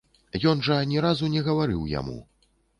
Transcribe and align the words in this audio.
Ён 0.51 0.63
жа 0.67 0.77
ні 0.95 1.03
разу 1.07 1.31
не 1.35 1.45
гаварыў 1.51 1.87
яму. 1.95 2.19